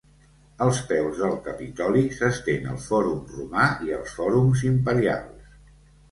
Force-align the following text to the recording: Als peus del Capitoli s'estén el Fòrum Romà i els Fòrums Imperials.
Als 0.67 0.77
peus 0.91 1.17
del 1.23 1.33
Capitoli 1.47 2.01
s'estén 2.19 2.65
el 2.75 2.79
Fòrum 2.85 3.19
Romà 3.33 3.65
i 3.89 3.93
els 3.99 4.15
Fòrums 4.21 4.63
Imperials. 4.71 5.53